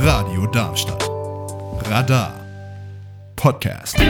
[0.00, 1.08] Radio Darmstadt.
[1.90, 2.32] Radar.
[3.34, 3.98] Podcast.
[3.98, 4.06] Ihr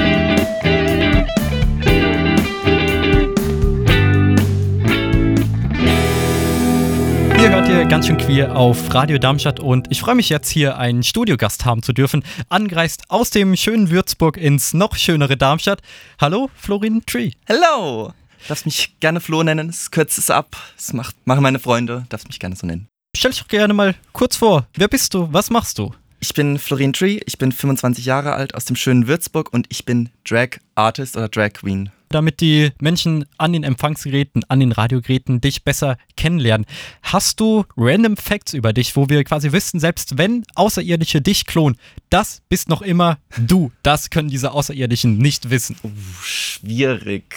[7.50, 11.02] hört hier ganz schön queer auf Radio Darmstadt und ich freue mich jetzt hier einen
[11.02, 15.80] Studiogast haben zu dürfen, angereist aus dem schönen Würzburg ins noch schönere Darmstadt.
[16.20, 17.32] Hallo, Florin Tree.
[17.46, 18.12] Hello!
[18.46, 22.28] Darfst mich gerne Flo nennen, es kürzt es ab, das macht, machen meine Freunde, darfst
[22.28, 22.88] mich gerne so nennen.
[23.18, 24.68] Stell dich doch gerne mal kurz vor.
[24.74, 25.28] Wer bist du?
[25.32, 25.92] Was machst du?
[26.20, 29.84] Ich bin Florin Tree, ich bin 25 Jahre alt aus dem schönen Würzburg und ich
[29.84, 35.40] bin Drag Artist oder Drag Queen damit die Menschen an den Empfangsgeräten, an den Radiogeräten
[35.40, 36.66] dich besser kennenlernen.
[37.02, 41.78] Hast du random Facts über dich, wo wir quasi wissen, selbst wenn Außerirdische dich klonen,
[42.10, 43.70] das bist noch immer du.
[43.82, 45.76] Das können diese Außerirdischen nicht wissen.
[45.82, 45.90] Uh,
[46.22, 47.36] schwierig.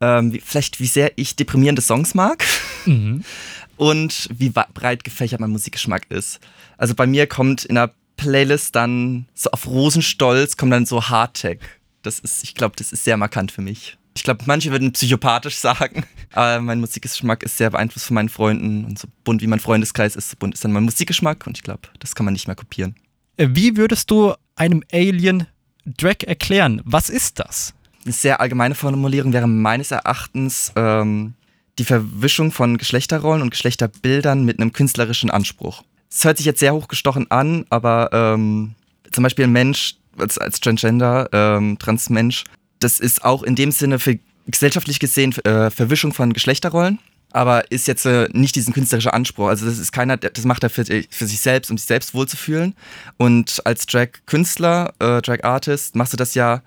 [0.00, 2.44] Ähm, wie, vielleicht wie sehr ich deprimierende Songs mag
[2.84, 3.24] mhm.
[3.76, 6.40] und wie breit gefächert mein Musikgeschmack ist.
[6.76, 11.60] Also bei mir kommt in der Playlist dann so auf Rosenstolz kommt dann so Hardtech
[12.06, 13.98] das ist, ich glaube, das ist sehr markant für mich.
[14.14, 18.84] Ich glaube, manche würden psychopathisch sagen, aber mein Musikgeschmack ist sehr beeinflusst von meinen Freunden
[18.84, 21.62] und so bunt wie mein Freundeskreis ist, so bunt ist dann mein Musikgeschmack und ich
[21.62, 22.94] glaube, das kann man nicht mehr kopieren.
[23.36, 25.46] Äh, wie würdest du einem Alien
[25.84, 26.80] Drag erklären?
[26.84, 27.74] Was ist das?
[28.06, 31.34] Eine sehr allgemeine Formulierung wäre meines Erachtens ähm,
[31.76, 35.82] die Verwischung von Geschlechterrollen und Geschlechterbildern mit einem künstlerischen Anspruch.
[36.08, 38.76] Es hört sich jetzt sehr hochgestochen an, aber ähm,
[39.10, 42.44] zum Beispiel ein Mensch, als, als Transgender, ähm, Transmensch,
[42.78, 47.00] das ist auch in dem Sinne für gesellschaftlich gesehen äh, Verwischung von Geschlechterrollen,
[47.32, 49.48] aber ist jetzt äh, nicht diesen künstlerischen Anspruch.
[49.48, 52.76] Also das ist keiner, das macht er für, für sich selbst, um sich selbst wohlzufühlen.
[53.16, 56.62] Und als Drag-Künstler, äh, Drag-Artist, machst du das ja,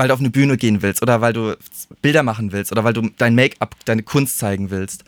[0.00, 1.58] weil du auf eine Bühne gehen willst oder weil du
[2.00, 5.04] Bilder machen willst oder weil du dein Make-up, deine Kunst zeigen willst.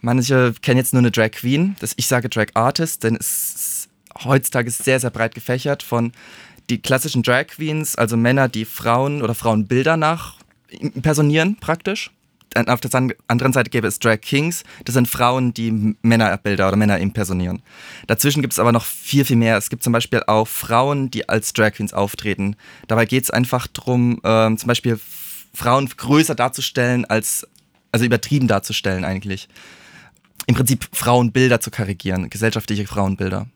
[0.00, 1.76] Manche kennen jetzt nur eine Drag Queen.
[1.80, 3.88] Das, ich sage Drag Artist, denn es ist
[4.24, 6.12] heutzutage sehr, sehr breit gefächert von
[6.70, 10.36] die klassischen Drag Queens, also Männer, die Frauen oder Frauenbilder nach
[10.70, 12.10] impersonieren praktisch.
[12.54, 12.90] Auf der
[13.28, 17.62] anderen Seite gäbe es Drag Kings, das sind Frauen, die Männerbilder oder Männer impersonieren.
[18.06, 19.56] Dazwischen gibt es aber noch viel, viel mehr.
[19.56, 22.56] Es gibt zum Beispiel auch Frauen, die als Drag Queens auftreten.
[22.88, 25.00] Dabei geht es einfach darum, ähm, zum Beispiel
[25.54, 27.46] Frauen größer darzustellen als,
[27.90, 29.48] also übertrieben darzustellen eigentlich.
[30.46, 33.46] Im Prinzip Frauenbilder zu karikieren, gesellschaftliche Frauenbilder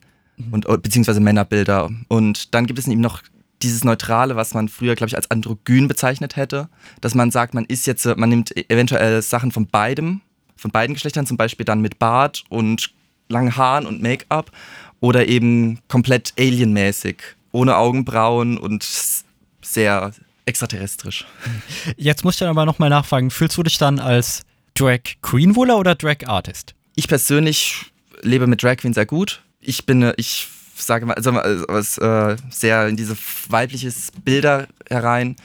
[0.50, 1.90] und äh, beziehungsweise Männerbilder.
[2.08, 3.22] Und dann gibt es eben noch
[3.62, 6.68] dieses Neutrale, was man früher, glaube ich, als androgyn bezeichnet hätte,
[7.00, 10.20] dass man sagt, man ist jetzt, man nimmt eventuell Sachen von beidem,
[10.56, 12.92] von beiden Geschlechtern, zum Beispiel dann mit Bart und
[13.28, 14.50] langen Haaren und Make-up
[15.00, 17.22] oder eben komplett alienmäßig,
[17.52, 18.86] ohne Augenbrauen und
[19.62, 20.12] sehr
[20.44, 21.26] extraterrestrisch.
[21.96, 24.42] Jetzt muss ich dann aber nochmal nachfragen, fühlst du dich dann als
[24.74, 26.74] Drag Queen wohler oder Drag Artist?
[26.94, 27.92] Ich persönlich
[28.22, 30.46] lebe mit Drag Queen sehr gut ich bin, ich
[30.84, 33.16] sage mal, also, was, äh, sehr in diese
[33.48, 35.36] weibliches Bilder herein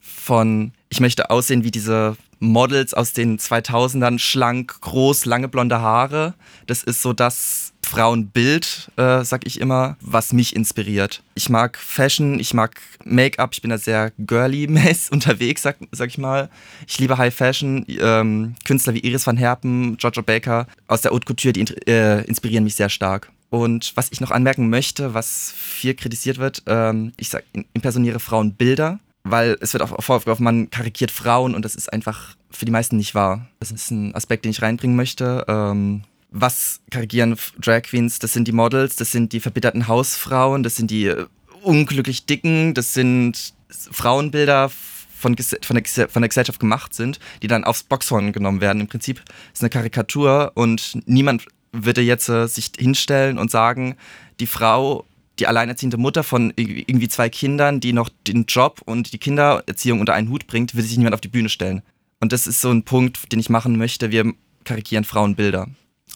[0.00, 6.34] von, ich möchte aussehen wie diese Models aus den 2000ern, schlank, groß, lange blonde Haare.
[6.66, 11.22] Das ist so das Frauenbild, äh, sag ich immer, was mich inspiriert.
[11.34, 16.18] Ich mag Fashion, ich mag Make-up, ich bin da sehr girly-mäßig unterwegs, sag, sag, ich
[16.18, 16.48] mal.
[16.86, 17.84] Ich liebe High Fashion.
[17.88, 22.64] Ähm, Künstler wie Iris van Herpen, Giorgio Baker aus der Haute Couture, die äh, inspirieren
[22.64, 23.30] mich sehr stark.
[23.54, 28.98] Und was ich noch anmerken möchte, was viel kritisiert wird, ähm, ich sage, impersoniere Frauenbilder,
[29.22, 32.96] weil es wird auch vorgeworfen, man karikiert Frauen und das ist einfach für die meisten
[32.96, 33.48] nicht wahr.
[33.60, 35.44] Das ist ein Aspekt, den ich reinbringen möchte.
[35.46, 38.18] Ähm, was karikieren Drag Queens?
[38.18, 41.26] Das sind die Models, das sind die verbitterten Hausfrauen, das sind die äh,
[41.62, 47.62] unglücklich Dicken, das sind Frauenbilder von, von, der, von der Gesellschaft gemacht sind, die dann
[47.62, 48.80] aufs Boxhorn genommen werden.
[48.80, 49.22] Im Prinzip
[49.52, 53.96] ist eine Karikatur und niemand würde jetzt äh, sich hinstellen und sagen,
[54.40, 55.04] die Frau,
[55.38, 60.14] die alleinerziehende Mutter von irgendwie zwei Kindern, die noch den Job und die Kindererziehung unter
[60.14, 61.82] einen Hut bringt, würde sich niemand auf die Bühne stellen.
[62.20, 64.10] Und das ist so ein Punkt, den ich machen möchte.
[64.10, 64.32] Wir
[64.64, 65.68] karikieren Frauenbilder.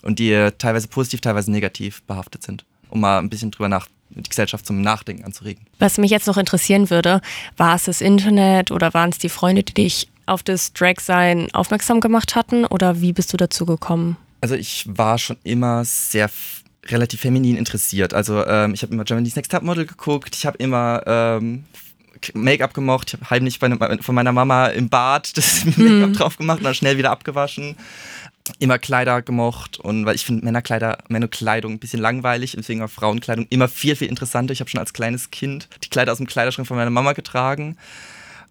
[0.03, 2.65] Und die äh, teilweise positiv, teilweise negativ behaftet sind.
[2.89, 5.67] Um mal ein bisschen drüber nach, die Gesellschaft zum Nachdenken anzuregen.
[5.79, 7.21] Was mich jetzt noch interessieren würde,
[7.57, 12.01] war es das Internet oder waren es die Freunde, die dich auf das Drag-Sein aufmerksam
[12.01, 12.65] gemacht hatten?
[12.65, 14.17] Oder wie bist du dazu gekommen?
[14.41, 16.31] Also ich war schon immer sehr
[16.87, 18.15] relativ feminin interessiert.
[18.15, 21.65] Also ähm, ich habe immer Germany's Next Top Model geguckt, ich habe immer ähm,
[22.35, 26.13] Make-up gemocht, ich habe heimlich bei, von meiner Mama im Bad das Make-up mm.
[26.15, 27.77] drauf gemacht und dann schnell wieder abgewaschen.
[28.59, 33.47] Immer Kleider gemocht und weil ich finde Männerkleider, Männerkleidung ein bisschen langweilig, deswegen war Frauenkleidung
[33.51, 34.53] immer viel, viel interessanter.
[34.53, 37.77] Ich habe schon als kleines Kind die Kleider aus dem Kleiderschrank von meiner Mama getragen.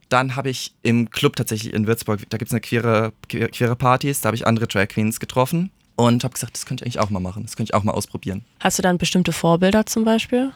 [0.10, 4.22] Dann habe ich im Club tatsächlich in Würzburg, da gibt es eine queere, queere Partys,
[4.22, 7.10] da habe ich andere Drag Queens getroffen und habe gesagt, das könnte ich eigentlich auch
[7.10, 8.46] mal machen, das könnte ich auch mal ausprobieren.
[8.62, 10.52] Hast du dann bestimmte Vorbilder zum Beispiel?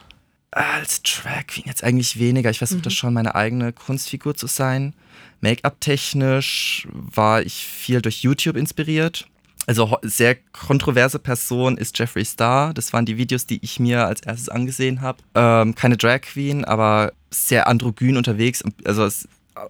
[0.52, 2.50] Als Drag Queen jetzt eigentlich weniger.
[2.50, 2.82] Ich versuche mhm.
[2.82, 4.94] das schon, meine eigene Kunstfigur zu sein.
[5.40, 9.26] Make-up-technisch war ich viel durch YouTube inspiriert.
[9.66, 12.74] Also sehr kontroverse Person ist Jeffree Star.
[12.74, 15.22] Das waren die Videos, die ich mir als erstes angesehen habe.
[15.34, 18.62] Ähm, keine Drag Queen, aber sehr androgyn unterwegs.
[18.84, 19.08] Also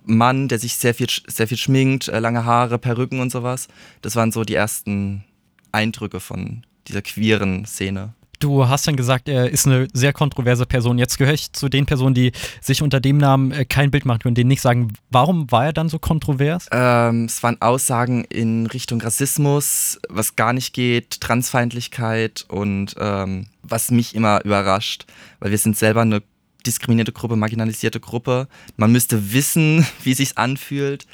[0.04, 3.68] Mann, der sich sehr viel, sehr viel schminkt, äh, lange Haare, Perücken und sowas.
[4.00, 5.24] Das waren so die ersten
[5.72, 8.14] Eindrücke von dieser queeren Szene.
[8.42, 10.98] Du hast dann gesagt, er ist eine sehr kontroverse Person.
[10.98, 14.26] Jetzt gehöre ich zu den Personen, die sich unter dem Namen äh, kein Bild machen
[14.26, 16.66] und denen nicht sagen, warum war er dann so kontrovers?
[16.72, 23.92] Ähm, es waren Aussagen in Richtung Rassismus, was gar nicht geht, Transfeindlichkeit und ähm, was
[23.92, 25.06] mich immer überrascht,
[25.38, 26.20] weil wir sind selber eine
[26.66, 28.48] diskriminierte Gruppe, marginalisierte Gruppe.
[28.76, 31.06] Man müsste wissen, wie es sich anfühlt,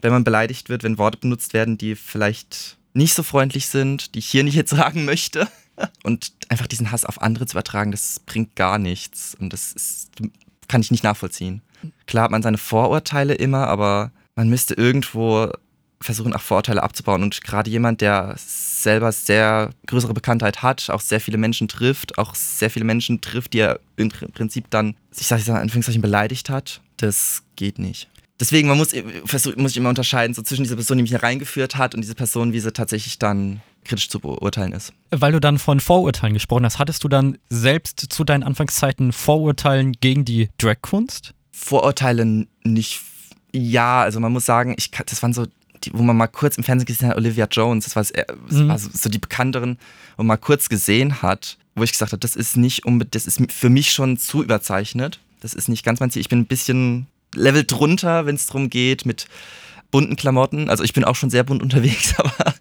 [0.00, 4.20] wenn man beleidigt wird, wenn Worte benutzt werden, die vielleicht nicht so freundlich sind, die
[4.20, 5.48] ich hier nicht jetzt sagen möchte.
[6.02, 9.34] Und einfach diesen Hass auf andere zu übertragen, das bringt gar nichts.
[9.38, 10.10] Und das ist,
[10.68, 11.62] kann ich nicht nachvollziehen.
[12.06, 15.50] Klar hat man seine Vorurteile immer, aber man müsste irgendwo
[16.02, 17.22] versuchen, auch Vorurteile abzubauen.
[17.22, 22.34] Und gerade jemand, der selber sehr größere Bekanntheit hat, auch sehr viele Menschen trifft, auch
[22.34, 26.80] sehr viele Menschen trifft, die er im Prinzip dann, ich sage in Anführungszeichen, beleidigt hat,
[26.96, 28.08] das geht nicht.
[28.42, 28.88] Deswegen, man muss,
[29.24, 32.00] versuch, muss ich immer unterscheiden, so zwischen dieser Person, die mich hier reingeführt hat und
[32.00, 34.92] diese Person, wie sie tatsächlich dann kritisch zu beurteilen ist.
[35.12, 39.92] Weil du dann von Vorurteilen gesprochen hast, hattest du dann selbst zu deinen Anfangszeiten Vorurteilen
[39.92, 41.34] gegen die Dragkunst?
[41.52, 43.00] Vorurteile nicht.
[43.52, 45.46] Ja, also man muss sagen, ich, das waren so,
[45.84, 48.66] die, wo man mal kurz im Fernsehen gesehen hat, Olivia Jones, das war, das mhm.
[48.66, 49.78] war so, so, die bekannteren,
[50.16, 53.28] wo man mal kurz gesehen hat, wo ich gesagt habe, das ist nicht unbedingt, das
[53.28, 55.20] ist für mich schon zu überzeichnet.
[55.38, 56.20] Das ist nicht ganz mein Ziel.
[56.20, 59.26] Ich bin ein bisschen Level drunter, wenn es darum geht, mit
[59.90, 60.68] bunten Klamotten.
[60.68, 62.54] Also ich bin auch schon sehr bunt unterwegs, aber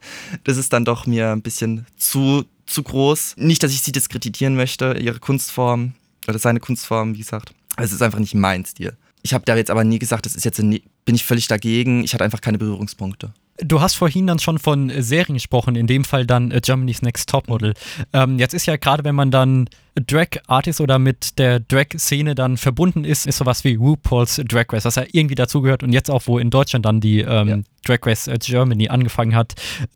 [0.43, 3.35] das ist dann doch mir ein bisschen zu, zu groß.
[3.37, 5.93] Nicht, dass ich sie diskreditieren möchte, ihre Kunstform
[6.27, 7.53] oder seine Kunstform, wie gesagt.
[7.77, 8.95] Es ist einfach nicht mein Stil.
[9.23, 12.03] Ich habe da jetzt aber nie gesagt, das ist jetzt bin ich völlig dagegen.
[12.03, 13.33] Ich hatte einfach keine Berührungspunkte.
[13.63, 17.01] Du hast vorhin dann schon von äh, Serien gesprochen, in dem Fall dann äh, Germany's
[17.01, 17.73] Next Topmodel.
[18.11, 23.03] Ähm, jetzt ist ja gerade, wenn man dann Drag-Artist oder mit der Drag-Szene dann verbunden
[23.03, 26.39] ist, ist sowas wie RuPaul's Drag Race, was ja irgendwie dazugehört und jetzt auch, wo
[26.39, 27.59] in Deutschland dann die ähm, ja.
[27.85, 29.53] Drag Race äh, Germany angefangen hat.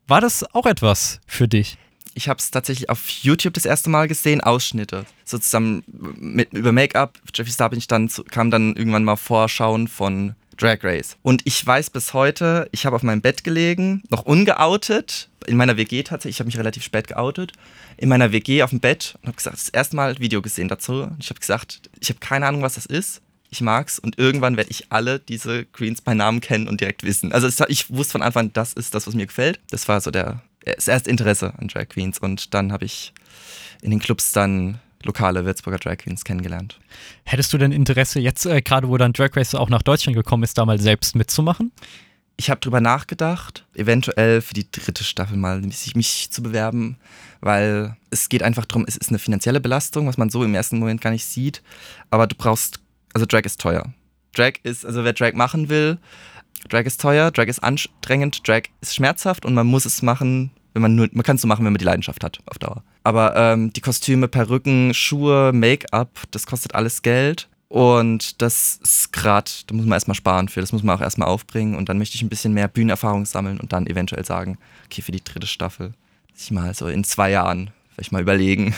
[0.08, 1.78] War das auch etwas für dich?
[2.18, 5.06] Ich habe es tatsächlich auf YouTube das erste Mal gesehen, Ausschnitte.
[5.26, 7.20] So zusammen mit, über Make-up.
[7.34, 11.18] Jeffy Star bin ich dann, kam dann irgendwann mal Vorschauen von Drag Race.
[11.22, 15.76] Und ich weiß bis heute, ich habe auf meinem Bett gelegen, noch ungeoutet, in meiner
[15.76, 17.52] WG tatsächlich, ich habe mich relativ spät geoutet,
[17.98, 21.10] in meiner WG auf dem Bett und habe gesagt, das erste Mal Video gesehen dazu.
[21.20, 23.22] Ich habe gesagt, ich habe keine Ahnung, was das ist.
[23.50, 27.32] Ich mag's und irgendwann werde ich alle diese Queens bei Namen kennen und direkt wissen.
[27.32, 29.60] Also ich wusste von Anfang an, das ist das, was mir gefällt.
[29.70, 33.14] Das war so der, das erste Interesse an Drag Queens und dann habe ich
[33.82, 36.80] in den Clubs dann lokale Würzburger Drag Queens kennengelernt.
[37.24, 40.44] Hättest du denn Interesse, jetzt äh, gerade wo dann Drag Race auch nach Deutschland gekommen
[40.44, 41.72] ist, da mal selbst mitzumachen?
[42.38, 46.98] Ich habe drüber nachgedacht, eventuell für die dritte Staffel mal mich, mich zu bewerben,
[47.40, 50.80] weil es geht einfach darum, es ist eine finanzielle Belastung, was man so im ersten
[50.80, 51.62] Moment gar nicht sieht.
[52.10, 52.80] Aber du brauchst,
[53.14, 53.94] also Drag ist teuer.
[54.34, 55.98] Drag ist, also wer Drag machen will,
[56.70, 60.82] Drag ist teuer, Drag ist anstrengend, Drag ist schmerzhaft und man muss es machen, wenn
[60.82, 62.84] man nur, man kann es so machen, wenn man die Leidenschaft hat, auf Dauer.
[63.04, 67.48] Aber ähm, die Kostüme, Perücken, Schuhe, Make-up, das kostet alles Geld.
[67.68, 71.28] Und das ist gerade, da muss man erstmal sparen für, das muss man auch erstmal
[71.28, 71.76] aufbringen.
[71.76, 75.12] Und dann möchte ich ein bisschen mehr Bühnenerfahrung sammeln und dann eventuell sagen, okay, für
[75.12, 75.94] die dritte Staffel,
[76.38, 78.76] ich mal so in zwei Jahren vielleicht mal überlegen.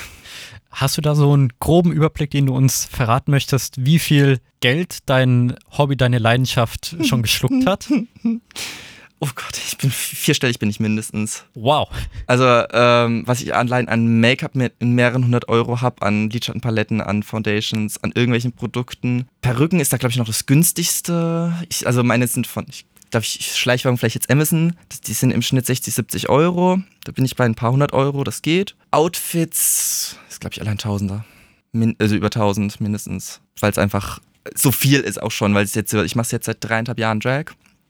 [0.71, 4.99] Hast du da so einen groben Überblick, den du uns verraten möchtest, wie viel Geld
[5.07, 7.89] dein Hobby, deine Leidenschaft schon geschluckt hat?
[9.19, 11.43] Oh Gott, ich bin vierstellig bin ich mindestens.
[11.55, 11.89] Wow.
[12.27, 17.01] Also, ähm, was ich allein an Make-up mit in mehreren hundert Euro habe, an Lidschattenpaletten,
[17.01, 19.27] an Foundations, an irgendwelchen Produkten.
[19.41, 21.51] Perücken ist da, glaube ich, noch das günstigste.
[21.67, 25.41] Ich, also meine sind von, ich darf ich Schleichwagen vielleicht jetzt Amazon, die sind im
[25.41, 26.79] Schnitt 60, 70 Euro.
[27.03, 28.75] Da bin ich bei ein paar hundert Euro, das geht.
[28.91, 31.25] Outfits ist, glaube ich, allein Tausender.
[31.71, 33.41] Min also über 1000 mindestens.
[33.59, 34.19] Weil es einfach
[34.55, 37.45] so viel ist auch schon, weil jetzt, ich mache es jetzt seit dreieinhalb Jahren Drag.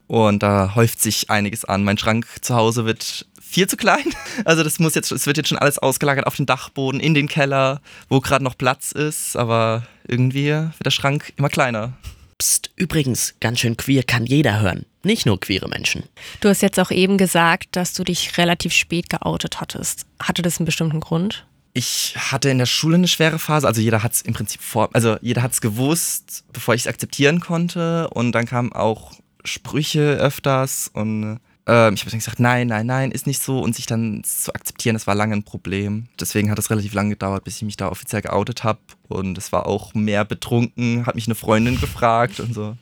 [0.06, 1.84] Und da häuft sich einiges an.
[1.84, 4.04] Mein Schrank zu Hause wird viel zu klein.
[4.44, 7.26] Also das muss jetzt, es wird jetzt schon alles ausgelagert auf den Dachboden, in den
[7.26, 11.92] Keller, wo gerade noch Platz ist, aber irgendwie wird der Schrank immer kleiner.
[12.38, 16.04] Psst, übrigens, ganz schön queer kann jeder hören, nicht nur queere Menschen.
[16.40, 20.06] Du hast jetzt auch eben gesagt, dass du dich relativ spät geoutet hattest.
[20.22, 21.46] Hatte das einen bestimmten Grund?
[21.74, 24.88] Ich hatte in der Schule eine schwere Phase, also jeder hat es im Prinzip vor,
[24.92, 29.12] also jeder hat es gewusst, bevor ich es akzeptieren konnte und dann kam auch
[29.44, 33.60] Sprüche öfters und Ähm, ich habe dann gesagt, nein, nein, nein, ist nicht so.
[33.60, 36.08] Und sich dann zu akzeptieren, das war lange ein Problem.
[36.18, 38.80] Deswegen hat es relativ lange gedauert, bis ich mich da offiziell geoutet habe.
[39.08, 42.76] Und es war auch mehr betrunken, hat mich eine Freundin gefragt und so.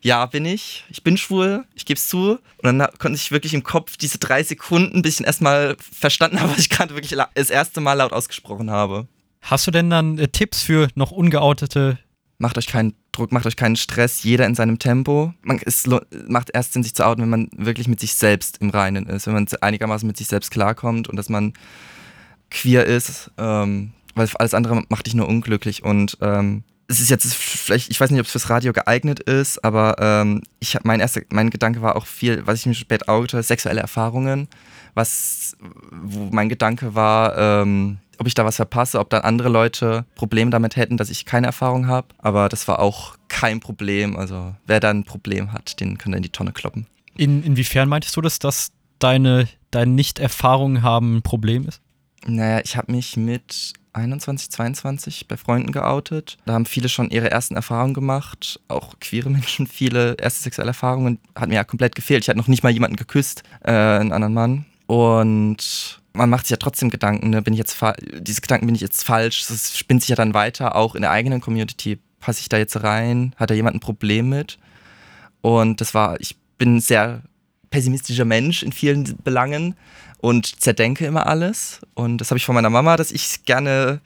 [0.00, 0.84] Ja, bin ich.
[0.88, 2.38] Ich bin schwul, ich gebe es zu.
[2.62, 6.52] Und dann konnte ich wirklich im Kopf diese drei Sekunden, bis ich erstmal verstanden habe,
[6.52, 9.06] was ich gerade wirklich das erste Mal laut ausgesprochen habe.
[9.42, 11.98] Hast du denn dann äh, Tipps für noch ungeoutete
[12.42, 15.32] macht euch keinen Druck, macht euch keinen Stress, jeder in seinem Tempo.
[15.42, 15.86] Man, es
[16.26, 19.26] macht erst Sinn, sich zu outen, wenn man wirklich mit sich selbst im Reinen ist,
[19.26, 21.52] wenn man einigermaßen mit sich selbst klarkommt und dass man
[22.50, 27.32] queer ist, ähm, weil alles andere macht dich nur unglücklich und ähm, es ist jetzt
[27.32, 31.22] vielleicht, ich weiß nicht, ob es fürs Radio geeignet ist, aber ähm, ich mein erster,
[31.30, 34.48] mein Gedanke war auch viel, was ich mir spät oute, sexuelle Erfahrungen,
[34.94, 35.56] was,
[35.90, 40.52] wo mein Gedanke war, ähm, ob ich da was verpasse, ob dann andere Leute Probleme
[40.52, 42.06] damit hätten, dass ich keine Erfahrung habe.
[42.18, 44.16] Aber das war auch kein Problem.
[44.16, 46.86] Also wer da ein Problem hat, den kann er in die Tonne kloppen.
[47.16, 51.82] In, inwiefern meintest du das, dass deine, deine Nicht-Erfahrung haben ein Problem ist?
[52.24, 56.38] Naja, ich habe mich mit 21, 22 bei Freunden geoutet.
[56.46, 58.60] Da haben viele schon ihre ersten Erfahrungen gemacht.
[58.68, 61.18] Auch queere Menschen, viele erste sexuelle Erfahrungen.
[61.34, 62.22] Hat mir ja komplett gefehlt.
[62.22, 64.64] Ich hatte noch nicht mal jemanden geküsst, äh, einen anderen Mann.
[64.86, 67.42] Und man macht sich ja trotzdem Gedanken, ne?
[67.42, 67.78] bin ich jetzt
[68.20, 71.10] diese Gedanken bin ich jetzt falsch, das spinnt sich ja dann weiter, auch in der
[71.10, 71.98] eigenen Community.
[72.20, 73.34] Passe ich da jetzt rein?
[73.36, 74.58] Hat da jemand ein Problem mit?
[75.40, 77.22] Und das war, ich bin ein sehr
[77.70, 79.74] pessimistischer Mensch in vielen Belangen
[80.18, 81.80] und zerdenke immer alles.
[81.94, 84.00] Und das habe ich von meiner Mama, dass ich gerne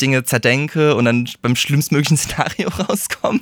[0.00, 3.40] Dinge zerdenke und dann beim schlimmstmöglichen Szenario rauskomme.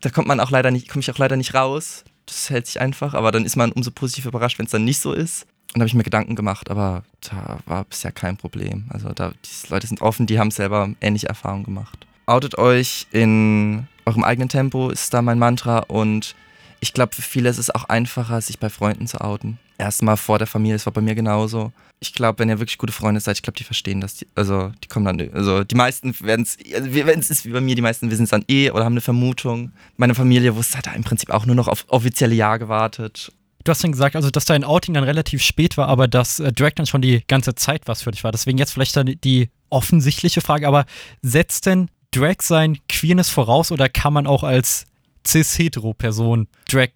[0.00, 2.04] da kommt man auch leider nicht, komme ich auch leider nicht raus.
[2.24, 5.00] Das hält sich einfach, aber dann ist man umso positiv überrascht, wenn es dann nicht
[5.00, 5.46] so ist.
[5.74, 8.84] Und habe ich mir Gedanken gemacht, aber da war bisher kein Problem.
[8.90, 12.06] Also da, die Leute sind offen, die haben selber ähnliche Erfahrungen gemacht.
[12.26, 15.80] Outet euch in eurem eigenen Tempo, ist da mein Mantra.
[15.80, 16.36] Und
[16.78, 19.58] ich glaube, für viele ist es auch einfacher, sich bei Freunden zu outen.
[19.76, 21.72] Erstmal vor der Familie, das war bei mir genauso.
[21.98, 24.14] Ich glaube, wenn ihr wirklich gute Freunde seid, ich glaube, die verstehen das.
[24.14, 27.50] Die, also, die kommen dann, also die meisten werden es, also, wenn es ist wie
[27.50, 29.72] bei mir, die meisten wissen es dann eh oder haben eine Vermutung.
[29.96, 33.32] Meine Familie wusste, hat da im Prinzip auch nur noch auf offizielle Ja gewartet.
[33.64, 36.52] Du hast dann gesagt, also dass dein Outing dann relativ spät war, aber dass äh,
[36.52, 38.30] Drag dann schon die ganze Zeit was für dich war.
[38.30, 40.84] Deswegen jetzt vielleicht dann die offensichtliche Frage, aber
[41.22, 44.84] setzt denn Drag sein Queerness voraus oder kann man auch als
[45.26, 46.90] cis-hetero-Person Drag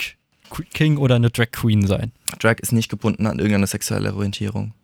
[0.72, 2.12] King oder eine Drag Queen sein?
[2.38, 4.74] Drag ist nicht gebunden an irgendeine sexuelle Orientierung.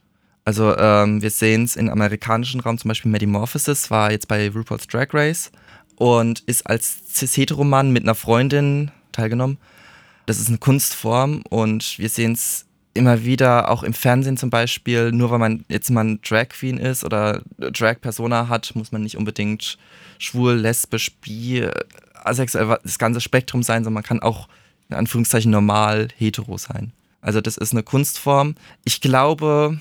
[0.47, 4.87] Also ähm, wir sehen es im amerikanischen Raum, zum Beispiel Metamorphosis war jetzt bei RuPaul's
[4.87, 5.53] Drag Race
[5.97, 9.59] und ist als cis-hetero-Mann mit einer Freundin teilgenommen
[10.27, 15.11] das ist eine Kunstform und wir sehen es immer wieder, auch im Fernsehen zum Beispiel,
[15.13, 19.17] nur weil man jetzt mal ein Drag Queen ist oder Drag-Persona hat, muss man nicht
[19.17, 19.79] unbedingt
[20.19, 21.69] schwul, lesbisch, bi,
[22.15, 24.49] asexuell, das ganze Spektrum sein, sondern man kann auch
[24.89, 26.93] in Anführungszeichen normal hetero sein.
[27.21, 28.55] Also das ist eine Kunstform.
[28.85, 29.81] Ich glaube,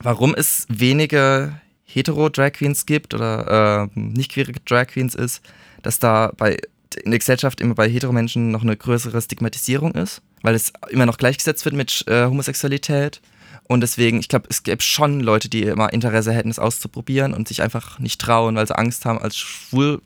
[0.00, 5.42] warum es wenige hetero-Drag Queens gibt oder äh, nicht queere Drag Queens ist,
[5.82, 6.58] dass da bei
[7.04, 11.18] in der Gesellschaft immer bei Heteromenschen noch eine größere Stigmatisierung ist, weil es immer noch
[11.18, 13.20] gleichgesetzt wird mit äh, Homosexualität.
[13.68, 17.48] Und deswegen, ich glaube, es gäbe schon Leute, die immer Interesse hätten, es auszuprobieren und
[17.48, 20.00] sich einfach nicht trauen, weil sie Angst haben, als schwul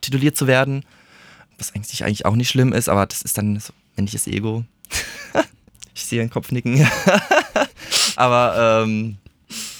[0.00, 0.84] tituliert zu werden.
[1.58, 4.64] Was eigentlich, eigentlich auch nicht schlimm ist, aber das ist dann so männliches Ego.
[5.94, 6.86] ich sehe einen Kopf nicken.
[8.16, 9.16] aber ähm,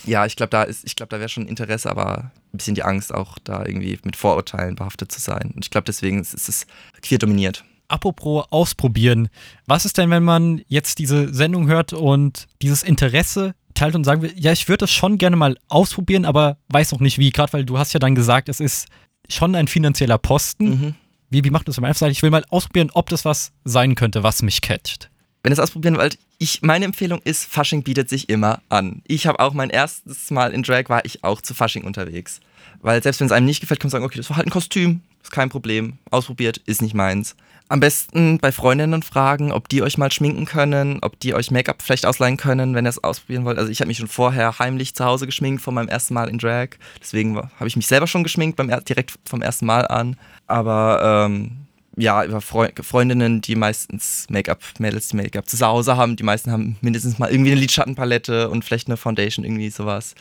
[0.05, 2.83] ja, ich glaube, da ist, ich glaube, da wäre schon Interesse, aber ein bisschen die
[2.83, 5.53] Angst, auch da irgendwie mit Vorurteilen behaftet zu sein.
[5.55, 6.67] Und ich glaube, deswegen ist es
[7.03, 7.65] queer dominiert.
[7.89, 9.29] Apropos ausprobieren.
[9.67, 14.23] Was ist denn, wenn man jetzt diese Sendung hört und dieses Interesse teilt und sagen
[14.23, 17.53] will, ja, ich würde das schon gerne mal ausprobieren, aber weiß noch nicht wie, gerade
[17.53, 18.89] weil du hast ja dann gesagt, es ist
[19.29, 20.69] schon ein finanzieller Posten.
[20.69, 20.95] Mhm.
[21.31, 22.09] Wie, wie macht das am einfach?
[22.09, 25.11] Ich will mal ausprobieren, ob das was sein könnte, was mich catcht.
[25.43, 29.03] Wenn ihr es ausprobieren wollt, ich, meine Empfehlung ist, Fasching bietet sich immer an.
[29.07, 32.41] Ich habe auch mein erstes Mal in Drag war ich auch zu Fasching unterwegs.
[32.83, 34.51] Weil selbst wenn es einem nicht gefällt, kann man sagen, okay, das war halt ein
[34.51, 35.99] Kostüm, ist kein Problem.
[36.11, 37.37] Ausprobiert, ist nicht meins.
[37.69, 41.83] Am besten bei Freundinnen fragen, ob die euch mal schminken können, ob die euch Make-up
[41.83, 43.59] vielleicht ausleihen können, wenn ihr es ausprobieren wollt.
[43.59, 46.39] Also ich habe mich schon vorher heimlich zu Hause geschminkt von meinem ersten Mal in
[46.39, 46.71] Drag.
[47.01, 50.17] Deswegen habe ich mich selber schon geschminkt, beim, direkt vom ersten Mal an.
[50.49, 56.17] Aber ähm, ja, über Freu Freundinnen, die meistens Make-up, Mädels, die Make-up zu Hause haben.
[56.17, 60.15] Die meisten haben mindestens mal irgendwie eine Lidschattenpalette und vielleicht eine Foundation, irgendwie sowas.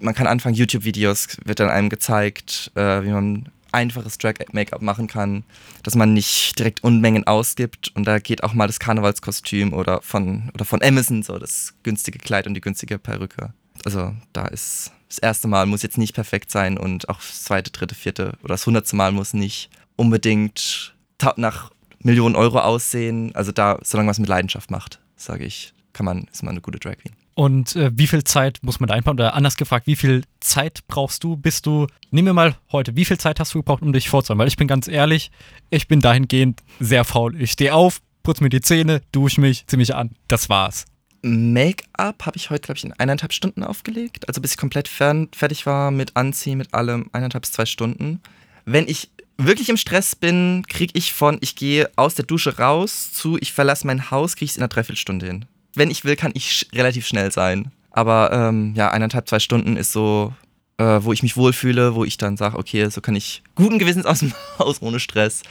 [0.00, 5.44] Man kann anfangen, YouTube-Videos wird dann einem gezeigt, äh, wie man einfaches Drag-Make-up machen kann,
[5.82, 10.50] dass man nicht direkt Unmengen ausgibt und da geht auch mal das Karnevalskostüm oder von,
[10.54, 13.54] oder von Amazon, so das günstige Kleid und die günstige Perücke.
[13.84, 17.70] Also da ist das erste Mal muss jetzt nicht perfekt sein und auch das zweite,
[17.70, 20.94] dritte, vierte oder das hundertste Mal muss nicht unbedingt
[21.36, 23.34] nach Millionen Euro aussehen.
[23.34, 25.00] Also da, solange man es mit Leidenschaft macht.
[25.16, 27.14] sage ich, kann man, ist man eine gute Drag Queen.
[27.34, 29.20] Und äh, wie viel Zeit muss man da einplanen?
[29.20, 33.04] Oder anders gefragt, wie viel Zeit brauchst du, bis du, nehmen wir mal heute, wie
[33.04, 34.40] viel Zeit hast du gebraucht, um dich vorzunehmen?
[34.40, 35.30] Weil ich bin ganz ehrlich,
[35.70, 37.40] ich bin dahingehend sehr faul.
[37.40, 40.10] Ich stehe auf, putze mir die Zähne, dusche mich, ziehe mich an.
[40.28, 40.84] Das war's.
[41.22, 44.28] Make-up habe ich heute, glaube ich, in eineinhalb Stunden aufgelegt.
[44.28, 48.20] Also bis ich komplett fertig war mit Anziehen, mit allem, eineinhalb bis zwei Stunden.
[48.64, 49.10] Wenn ich
[49.46, 53.52] wirklich im Stress bin, kriege ich von, ich gehe aus der Dusche raus zu, ich
[53.52, 55.44] verlasse mein Haus, kriege ich es in einer Dreiviertelstunde hin.
[55.74, 57.72] Wenn ich will, kann ich sch relativ schnell sein.
[57.90, 60.32] Aber ähm, ja, eineinhalb, zwei Stunden ist so,
[60.78, 64.06] äh, wo ich mich wohlfühle, wo ich dann sage, okay, so kann ich guten Gewissens
[64.06, 65.42] aus dem Haus ohne Stress.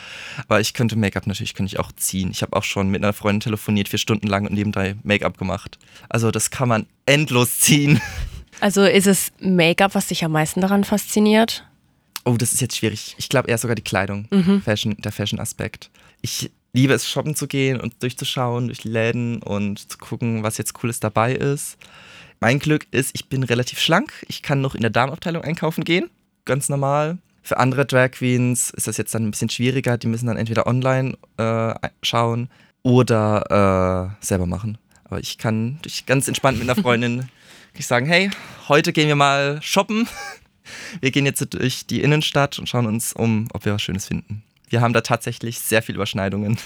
[0.47, 2.31] Aber ich könnte Make-up natürlich, könnte ich auch ziehen.
[2.31, 5.77] Ich habe auch schon mit einer Freundin telefoniert, vier Stunden lang und nebenbei Make-up gemacht.
[6.09, 8.01] Also das kann man endlos ziehen.
[8.59, 11.65] Also ist es Make-up, was dich am meisten daran fasziniert?
[12.23, 13.15] Oh, das ist jetzt schwierig.
[13.17, 14.27] Ich glaube eher sogar die Kleidung,
[14.63, 15.89] Fashion, der Fashion-Aspekt.
[16.21, 20.57] Ich liebe es, shoppen zu gehen und durchzuschauen durch die Läden und zu gucken, was
[20.57, 21.77] jetzt Cooles dabei ist.
[22.39, 24.13] Mein Glück ist, ich bin relativ schlank.
[24.27, 26.09] Ich kann noch in der Damenabteilung einkaufen gehen.
[26.45, 27.17] Ganz normal.
[27.43, 29.97] Für andere Drag Queens ist das jetzt dann ein bisschen schwieriger.
[29.97, 31.73] Die müssen dann entweder online äh,
[32.03, 32.49] schauen
[32.83, 34.77] oder äh, selber machen.
[35.03, 37.29] Aber ich kann ganz entspannt mit einer Freundin
[37.73, 38.29] ich sagen, hey,
[38.67, 40.07] heute gehen wir mal shoppen.
[40.99, 44.43] Wir gehen jetzt durch die Innenstadt und schauen uns um, ob wir was Schönes finden.
[44.69, 46.57] Wir haben da tatsächlich sehr viele Überschneidungen.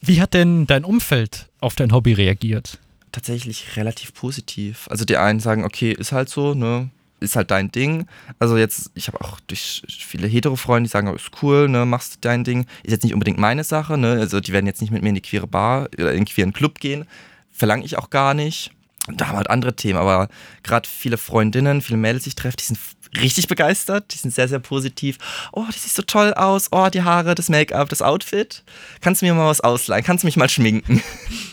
[0.00, 2.78] Wie hat denn dein Umfeld auf dein Hobby reagiert?
[3.12, 4.88] Tatsächlich relativ positiv.
[4.90, 6.90] Also die einen sagen, okay, ist halt so, ne?
[7.20, 8.06] Ist halt dein Ding.
[8.40, 12.14] Also jetzt, ich habe auch durch viele hetero-Freunde, die sagen, oh, ist cool, ne, machst
[12.14, 12.66] du dein Ding.
[12.82, 14.12] Ist jetzt nicht unbedingt meine Sache, ne?
[14.12, 16.52] Also die werden jetzt nicht mit mir in die queere Bar oder in den queeren
[16.52, 17.06] Club gehen.
[17.52, 18.72] Verlange ich auch gar nicht.
[19.06, 20.28] Da haben wir halt andere Themen, aber
[20.64, 22.78] gerade viele Freundinnen, viele Mädels, die ich treffe, die sind
[23.20, 25.18] richtig begeistert, die sind sehr, sehr positiv.
[25.52, 26.68] Oh, das sieht so toll aus.
[26.70, 28.62] Oh, die Haare, das Make-up, das Outfit.
[29.00, 30.04] Kannst du mir mal was ausleihen?
[30.04, 31.02] Kannst du mich mal schminken?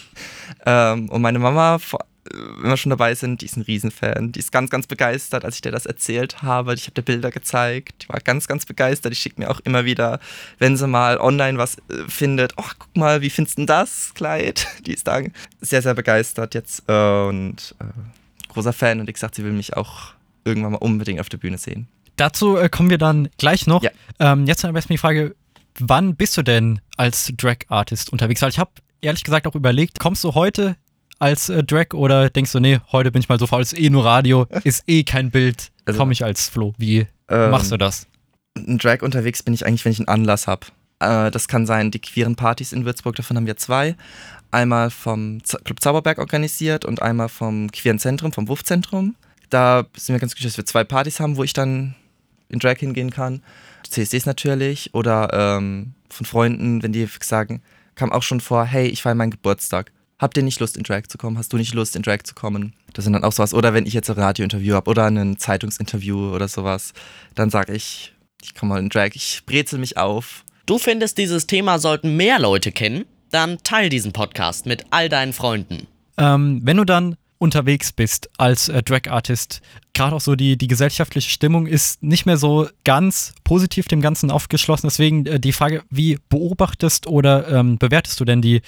[0.66, 1.98] ähm, und meine Mama, äh,
[2.32, 4.32] wenn wir schon dabei sind, die ist ein Riesenfan.
[4.32, 6.74] Die ist ganz, ganz begeistert, als ich dir das erzählt habe.
[6.74, 8.04] Ich habe dir Bilder gezeigt.
[8.04, 9.12] Die war ganz, ganz begeistert.
[9.12, 10.20] Die schickt mir auch immer wieder,
[10.60, 12.54] wenn sie mal online was äh, findet.
[12.58, 14.68] Oh, guck mal, wie findest du denn das Kleid?
[14.86, 15.22] Die ist da
[15.60, 19.02] sehr, sehr begeistert jetzt äh, und äh, großer Fan.
[19.02, 20.14] Und wie gesagt, sie will mich auch
[20.50, 21.88] irgendwann mal unbedingt auf der Bühne sehen.
[22.18, 23.82] Dazu äh, kommen wir dann gleich noch.
[23.82, 23.92] Ja.
[24.20, 25.36] Ähm, jetzt am besten die Frage,
[25.80, 28.42] wann bist du denn als Drag-Artist unterwegs?
[28.42, 30.76] Weil ich habe ehrlich gesagt auch überlegt, kommst du heute
[31.20, 33.90] als äh, Drag oder denkst du, nee, heute bin ich mal so faul, ist eh
[33.90, 36.74] nur Radio, ist eh kein Bild, Also- komme ich als Flo.
[36.78, 38.08] Wie Ähm, machst du das?
[38.58, 40.68] ein Drag unterwegs bin ich eigentlich, wenn ich einen Anlass habe.
[41.00, 43.96] Äh, das kann sein, die queeren Partys in Würzburg, davon haben wir zwei.
[44.52, 49.16] Einmal vom Z Club Zauberberg organisiert und einmal vom Queeren Zentrum, vom WUF-Zentrum.
[49.50, 51.96] Da sind wir ganz glücklich, dass wir zwei Partys haben, wo ich dann
[52.50, 53.42] in Drag hingehen kann.
[53.90, 57.62] CSDs natürlich oder ähm, von Freunden, wenn die sagen,
[57.96, 59.92] kam auch schon vor, hey, ich feiere meinen Geburtstag.
[60.20, 61.38] Habt ihr nicht Lust, in Drag zu kommen?
[61.38, 62.74] Hast du nicht Lust, in Drag zu kommen?
[62.94, 63.54] Das sind dann auch sowas.
[63.54, 66.94] Oder wenn ich jetzt ein Radiointerview habe oder ein Zeitungsinterview oder sowas,
[67.36, 70.44] dann sage ich, ich komme mal in Drag, ich brezel mich auf.
[70.66, 73.06] Du findest, dieses Thema sollten mehr Leute kennen?
[73.32, 75.88] Dann teil diesen Podcast mit all deinen Freunden.
[76.18, 79.62] Ähm, wenn du dann unterwegs bist als äh, Drag-Artist,
[79.94, 84.30] gerade auch so die, die gesellschaftliche Stimmung ist nicht mehr so ganz positiv dem Ganzen
[84.30, 84.88] aufgeschlossen.
[84.88, 88.62] Deswegen äh, die Frage, wie beobachtest oder ähm, bewertest du denn die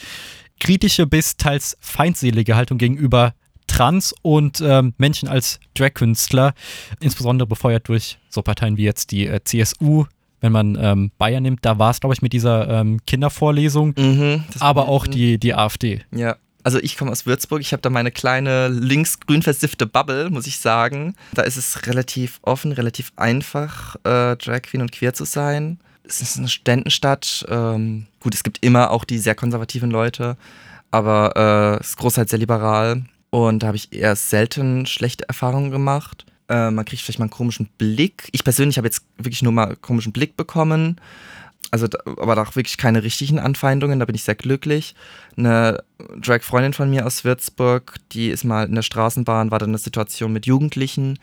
[0.60, 3.34] kritische bis teils feindselige Haltung gegenüber
[3.68, 6.54] Trans und ähm, Menschen als Drag-Künstler,
[7.00, 10.06] insbesondere befeuert durch so Parteien wie jetzt die äh, CSU,
[10.40, 14.44] wenn man ähm, Bayern nimmt, da war es, glaube ich, mit dieser ähm, Kindervorlesung, Mhm,
[14.60, 16.02] aber auch die, die AfD.
[16.14, 16.36] Ja.
[16.64, 20.60] Also ich komme aus Würzburg, ich habe da meine kleine links-grün versiffte Bubble, muss ich
[20.60, 21.16] sagen.
[21.34, 25.80] Da ist es relativ offen, relativ einfach, äh, Drag Queen und queer zu sein.
[26.04, 27.46] Es ist eine Studentenstadt.
[27.50, 30.38] Ähm, gut, es gibt immer auch die sehr konservativen Leute,
[30.92, 33.04] aber äh, es ist großteils sehr liberal.
[33.30, 36.26] Und da habe ich eher selten schlechte Erfahrungen gemacht.
[36.50, 38.28] Äh, man kriegt vielleicht mal einen komischen Blick.
[38.34, 41.00] Ich persönlich habe jetzt wirklich nur mal einen komischen Blick bekommen.
[41.72, 44.94] Also, da- aber auch wirklich keine richtigen Anfeindungen, da bin ich sehr glücklich.
[45.38, 45.84] Eine
[46.20, 50.34] Drag-Freundin von mir aus Würzburg, die ist mal in der Straßenbahn, war dann eine Situation
[50.34, 51.18] mit Jugendlichen,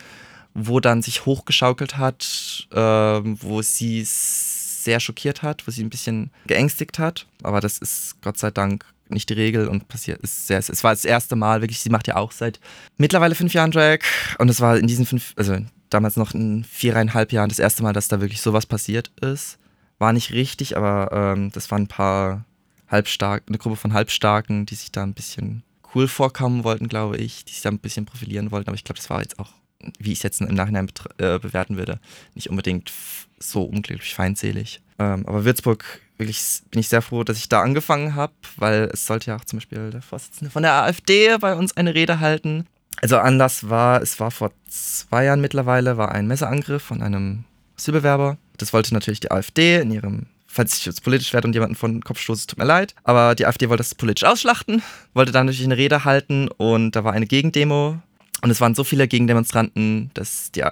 [0.54, 6.30] wo dann sich hochgeschaukelt hat, ähm, wo sie sehr schockiert hat, wo sie ein bisschen
[6.46, 7.26] geängstigt hat.
[7.42, 10.92] Aber das ist Gott sei Dank nicht die Regel und passiert ist sehr, es war
[10.92, 12.60] das erste Mal, wirklich, sie macht ja auch seit
[12.98, 14.00] mittlerweile fünf Jahren Drag
[14.38, 15.56] und es war in diesen fünf, also
[15.88, 19.58] damals noch in viereinhalb Jahren das erste Mal, dass da wirklich sowas passiert ist.
[19.98, 22.44] War nicht richtig, aber ähm, das waren ein paar
[22.88, 25.62] halbstark, eine Gruppe von Halbstarken, die sich da ein bisschen
[25.94, 28.68] cool vorkommen wollten, glaube ich, die sich da ein bisschen profilieren wollten.
[28.68, 29.50] Aber ich glaube, das war jetzt auch,
[29.98, 32.00] wie ich es jetzt im Nachhinein äh, bewerten würde,
[32.34, 32.92] nicht unbedingt
[33.38, 34.80] so unglaublich feindselig.
[34.98, 35.84] Ähm, aber Würzburg
[36.16, 39.44] wirklich bin ich sehr froh, dass ich da angefangen habe, weil es sollte ja auch
[39.44, 42.66] zum Beispiel der Vorsitzende von der AfD bei uns eine Rede halten.
[43.00, 47.44] Also Anlass war, es war vor zwei Jahren mittlerweile, war ein Messerangriff von einem
[47.76, 48.36] Asylbewerber.
[48.58, 51.92] Das wollte natürlich die AfD in ihrem falls ich jetzt politisch werde und jemanden von
[51.92, 52.94] den Kopf stoße, tut mir leid.
[53.04, 54.82] Aber die AfD wollte das politisch ausschlachten,
[55.14, 58.00] wollte dann natürlich eine Rede halten und da war eine Gegendemo.
[58.40, 60.64] Und es waren so viele Gegendemonstranten, dass die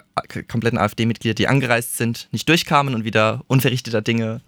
[0.48, 4.40] kompletten AfD-Mitglieder, die angereist sind, nicht durchkamen und wieder unverrichteter Dinge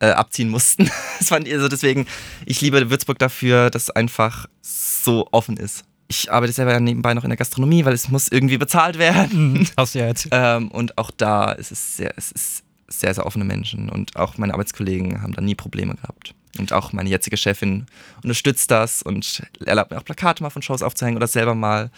[0.00, 0.90] äh, abziehen mussten.
[1.18, 2.06] das fand ich, also deswegen,
[2.46, 5.84] ich liebe Würzburg dafür, dass es einfach so offen ist.
[6.08, 9.52] Ich arbeite selber ja nebenbei noch in der Gastronomie, weil es muss irgendwie bezahlt werden.
[9.52, 10.28] Mhm, hast du ja jetzt.
[10.32, 12.63] ähm, und auch da ist es sehr, es ist
[13.00, 16.34] sehr, sehr offene Menschen und auch meine Arbeitskollegen haben da nie Probleme gehabt.
[16.58, 17.86] Und auch meine jetzige Chefin
[18.22, 21.90] unterstützt das und erlaubt mir auch Plakate mal von Shows aufzuhängen oder selber mal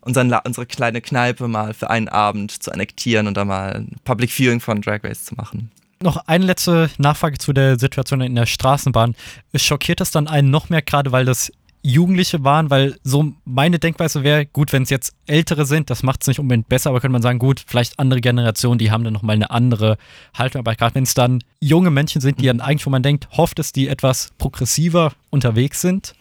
[0.00, 4.30] unseren, unsere kleine Kneipe mal für einen Abend zu annektieren und da mal ein Public
[4.30, 5.70] Viewing von Drag Race zu machen.
[6.00, 9.16] Noch eine letzte Nachfrage zu der Situation in der Straßenbahn.
[9.56, 11.50] Schockiert das dann einen noch mehr, gerade weil das
[11.82, 16.22] Jugendliche waren, weil so meine Denkweise wäre, gut, wenn es jetzt Ältere sind, das macht
[16.22, 19.12] es nicht unbedingt besser, aber könnte man sagen, gut, vielleicht andere Generationen, die haben dann
[19.12, 19.96] nochmal eine andere
[20.34, 20.60] Haltung.
[20.60, 23.58] Aber gerade wenn es dann junge Menschen sind, die dann eigentlich, wo man denkt, hofft
[23.58, 26.14] es, die etwas progressiver unterwegs sind.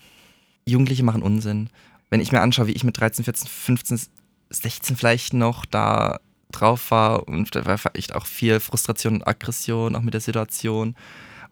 [0.65, 1.69] Jugendliche machen Unsinn.
[2.09, 4.01] Wenn ich mir anschaue, wie ich mit 13, 14, 15,
[4.49, 6.19] 16 vielleicht noch da
[6.51, 10.95] drauf war und da war echt auch viel Frustration und Aggression, auch mit der Situation.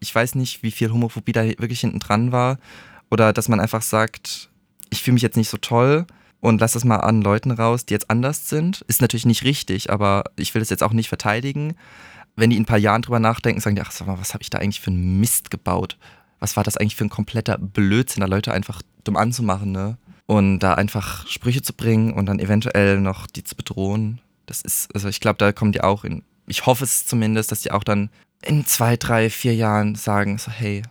[0.00, 2.58] Ich weiß nicht, wie viel Homophobie da wirklich hinten dran war.
[3.10, 4.50] Oder dass man einfach sagt,
[4.90, 6.06] ich fühle mich jetzt nicht so toll
[6.40, 8.84] und lass das mal an Leuten raus, die jetzt anders sind.
[8.88, 11.76] Ist natürlich nicht richtig, aber ich will das jetzt auch nicht verteidigen.
[12.36, 14.42] Wenn die in ein paar Jahren drüber nachdenken, sagen die, ach sag mal, was habe
[14.42, 15.96] ich da eigentlich für einen Mist gebaut?
[16.38, 19.96] Was war das eigentlich für ein kompletter Blödsinn, da Leute einfach dumm anzumachen, ne?
[20.26, 24.20] Und da einfach Sprüche zu bringen und dann eventuell noch die zu bedrohen.
[24.44, 27.62] Das ist, also ich glaube, da kommen die auch in, ich hoffe es zumindest, dass
[27.62, 28.10] die auch dann
[28.42, 30.82] in zwei, drei, vier Jahren sagen, so, hey,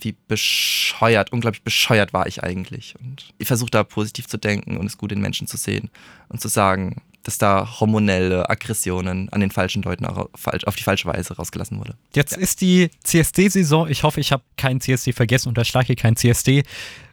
[0.00, 2.94] wie bescheuert, unglaublich bescheuert war ich eigentlich.
[3.00, 5.90] Und ich versuche da positiv zu denken und es gut in Menschen zu sehen
[6.28, 10.28] und zu sagen, dass da hormonelle Aggressionen an den falschen Leuten auch
[10.66, 11.96] auf die falsche Weise rausgelassen wurde.
[12.14, 12.38] Jetzt ja.
[12.38, 16.64] ist die CSD-Saison, ich hoffe, ich habe keinen CSD vergessen, unterschlage hier keinen CSD,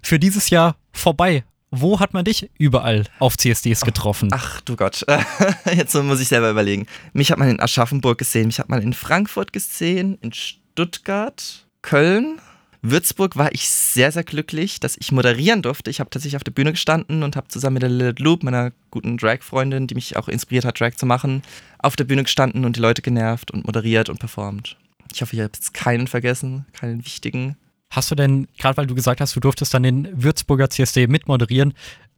[0.02, 1.44] für dieses Jahr vorbei.
[1.74, 4.28] Wo hat man dich überall auf CSDs getroffen?
[4.34, 5.06] Ach, ach du Gott,
[5.74, 6.86] jetzt muss ich selber überlegen.
[7.14, 12.42] Mich hat man in Aschaffenburg gesehen, mich hat man in Frankfurt gesehen, in Stuttgart, Köln,
[12.84, 15.92] Würzburg war ich sehr, sehr glücklich, dass ich moderieren durfte.
[15.92, 18.72] Ich habe tatsächlich auf der Bühne gestanden und habe zusammen mit der Lilith Loop, meiner
[18.90, 21.44] guten Drag-Freundin, die mich auch inspiriert hat, Drag zu machen,
[21.78, 24.78] auf der Bühne gestanden und die Leute genervt und moderiert und performt.
[25.14, 27.56] Ich hoffe, ich habe jetzt keinen vergessen, keinen wichtigen.
[27.92, 31.74] Hast du denn, gerade weil du gesagt hast, du durftest dann den Würzburger CSD mitmoderieren,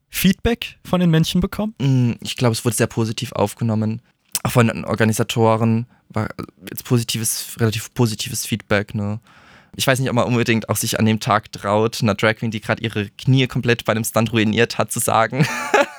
[0.08, 1.74] Feedback von den Menschen bekommen?
[1.80, 4.00] Mm, ich glaube, es wurde sehr positiv aufgenommen.
[4.44, 6.28] Auch von den Organisatoren war
[6.70, 8.94] jetzt positives, relativ positives Feedback.
[8.94, 9.18] Ne?
[9.76, 12.50] Ich weiß nicht, ob man unbedingt auch sich an dem Tag traut, einer Drag Queen,
[12.50, 15.46] die gerade ihre Knie komplett bei einem Stunt ruiniert hat, zu sagen.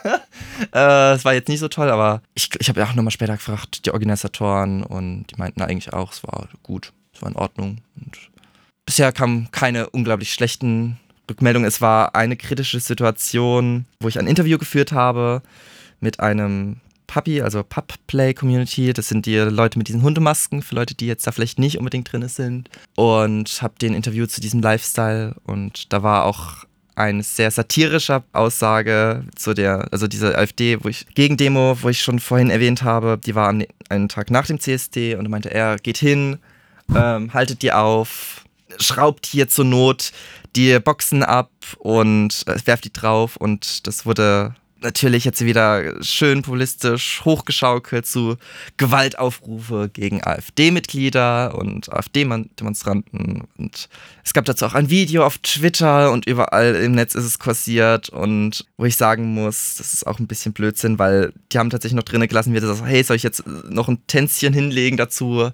[0.73, 3.85] äh, es war jetzt nicht so toll, aber ich, ich habe auch nochmal später gefragt,
[3.85, 7.81] die Organisatoren, und die meinten eigentlich auch, es war gut, es war in Ordnung.
[7.95, 8.17] Und
[8.85, 11.67] bisher kamen keine unglaublich schlechten Rückmeldungen.
[11.67, 15.41] Es war eine kritische Situation, wo ich ein Interview geführt habe
[15.99, 18.93] mit einem Puppy, also Pup Play Community.
[18.93, 22.11] Das sind die Leute mit diesen Hundemasken, für Leute, die jetzt da vielleicht nicht unbedingt
[22.11, 22.69] drin sind.
[22.95, 26.65] Und habe den Interview zu diesem Lifestyle und da war auch
[26.95, 32.01] eine sehr satirische Aussage zu der, also diese AfD, wo ich gegen Demo, wo ich
[32.01, 33.53] schon vorhin erwähnt habe, die war
[33.89, 36.39] einen Tag nach dem CSD und meinte, er geht hin,
[36.95, 38.45] ähm, haltet die auf,
[38.79, 40.11] schraubt hier zur Not
[40.55, 46.41] die Boxen ab und äh, werft die drauf und das wurde natürlich jetzt wieder schön
[46.41, 48.37] populistisch hochgeschaukelt zu
[48.77, 53.43] Gewaltaufrufe gegen AfD-Mitglieder und AfD-Demonstranten.
[53.57, 53.89] Und
[54.23, 58.09] es gab dazu auch ein Video auf Twitter und überall im Netz ist es kursiert.
[58.09, 61.97] Und wo ich sagen muss, das ist auch ein bisschen Blödsinn, weil die haben tatsächlich
[61.97, 65.49] noch drinnen gelassen, wie das, hey, soll ich jetzt noch ein Tänzchen hinlegen dazu,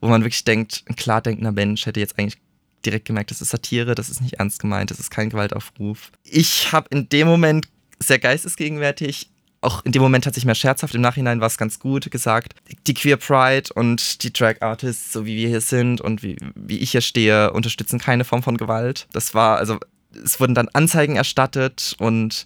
[0.00, 2.38] wo man wirklich denkt, ein klar denkender Mensch hätte jetzt eigentlich
[2.84, 6.10] direkt gemerkt, das ist Satire, das ist nicht ernst gemeint, das ist kein Gewaltaufruf.
[6.22, 7.68] Ich habe in dem Moment
[7.98, 9.30] sehr geistesgegenwärtig.
[9.60, 12.54] Auch in dem Moment hat sich mehr scherzhaft, im Nachhinein war es ganz gut gesagt.
[12.86, 16.78] Die Queer Pride und die Drag Artists, so wie wir hier sind und wie, wie
[16.78, 19.06] ich hier stehe, unterstützen keine Form von Gewalt.
[19.12, 19.78] Das war, also,
[20.22, 22.44] es wurden dann Anzeigen erstattet und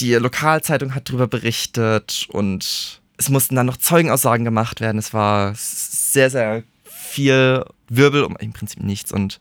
[0.00, 4.98] die Lokalzeitung hat darüber berichtet und es mussten dann noch Zeugenaussagen gemacht werden.
[4.98, 6.62] Es war sehr, sehr
[7.06, 9.12] viel Wirbel um im Prinzip nichts.
[9.12, 9.38] Und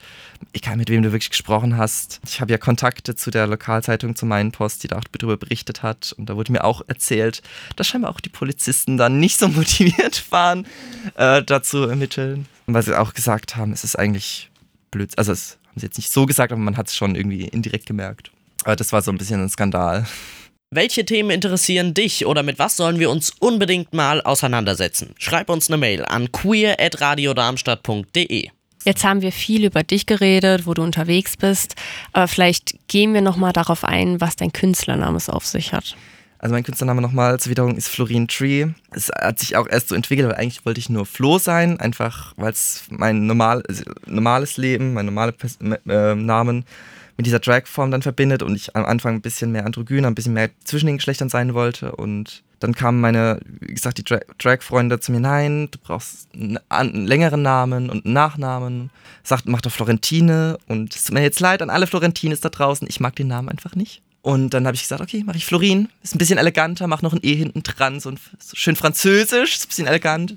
[0.53, 4.25] egal mit wem du wirklich gesprochen hast, ich habe ja Kontakte zu der Lokalzeitung, zu
[4.25, 6.13] meinen Post, die darüber berichtet hat.
[6.17, 7.41] Und da wurde mir auch erzählt,
[7.75, 10.67] dass scheinbar auch die Polizisten dann nicht so motiviert waren,
[11.15, 12.47] äh, dazu ermitteln.
[12.67, 14.49] Weil sie auch gesagt haben, es ist eigentlich
[14.91, 15.17] blöd.
[15.17, 17.85] Also es haben sie jetzt nicht so gesagt, aber man hat es schon irgendwie indirekt
[17.85, 18.31] gemerkt.
[18.63, 20.07] Aber das war so ein bisschen ein Skandal.
[20.75, 25.15] Welche Themen interessieren dich oder mit was sollen wir uns unbedingt mal auseinandersetzen?
[25.17, 28.49] Schreib uns eine Mail an queer@radiodarmstadt.de.
[28.83, 31.75] Jetzt haben wir viel über dich geredet, wo du unterwegs bist,
[32.11, 35.95] aber vielleicht gehen wir nochmal darauf ein, was dein Künstlername auf sich hat.
[36.39, 38.67] Also mein Künstlername nochmal zur Wiederholung ist Florin Tree.
[38.91, 42.33] Es hat sich auch erst so entwickelt, weil eigentlich wollte ich nur Flo sein, einfach
[42.35, 45.31] weil es mein normal, also normales Leben, mein normaler
[45.87, 46.65] äh, Namen
[47.17, 50.33] mit dieser Dragform dann verbindet und ich am Anfang ein bisschen mehr androgyn, ein bisschen
[50.33, 54.99] mehr zwischen den Geschlechtern sein wollte und dann kamen meine, wie gesagt, die Dra Drag-Freunde
[54.99, 58.89] zu mir, nein, du brauchst einen, einen, längeren Namen und einen Nachnamen.
[59.23, 62.87] Sagt, mach doch Florentine und es tut mir jetzt leid an alle Florentines da draußen,
[62.89, 64.01] ich mag den Namen einfach nicht.
[64.21, 65.89] Und dann habe ich gesagt, okay, mache ich Florin.
[66.01, 69.55] Ist ein bisschen eleganter, mach noch ein E hinten dran, so, ein, so schön französisch,
[69.55, 70.35] ist ein bisschen elegant.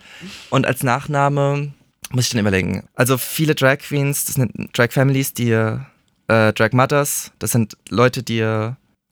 [0.50, 1.72] Und als Nachname
[2.10, 2.86] muss ich dann überlegen.
[2.94, 5.78] Also viele Drag Queens, das sind Drag Families, die
[6.28, 8.42] äh, Drag Mothers, das sind Leute, die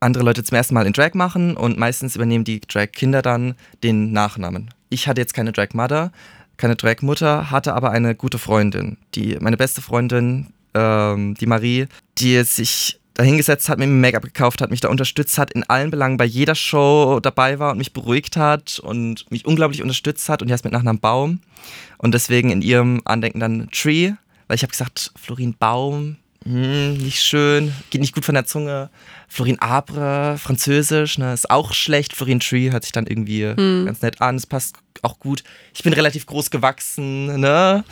[0.01, 3.55] andere Leute zum ersten Mal in Drag machen und meistens übernehmen die Drag Kinder dann
[3.83, 4.71] den Nachnamen.
[4.91, 6.13] Ich hatte jetzt keine Drag Mother,
[6.57, 11.87] keine Drag Mutter, hatte aber eine gute Freundin, die meine beste Freundin, ähm, die Marie,
[12.19, 16.19] die sich dahingesetzt hat, mir Make-up gekauft hat, mich da unterstützt hat, in allen Belangen
[16.19, 20.49] bei jeder Show dabei war und mich beruhigt hat und mich unglaublich unterstützt hat und
[20.49, 21.41] die heißt mit Nachnamen Baum
[21.97, 24.13] und deswegen in ihrem Andenken dann Tree,
[24.49, 26.17] weil ich habe gesagt, Florin Baum,
[26.47, 28.91] hm, nicht schön, geht nicht gut von der Zunge.
[29.29, 32.15] Florin Abre, Französisch, ne, ist auch schlecht.
[32.15, 33.85] Florin Tree hört sich dann irgendwie hm.
[33.87, 35.43] ganz nett an, es passt auch gut.
[35.75, 37.85] Ich bin relativ groß gewachsen, ne,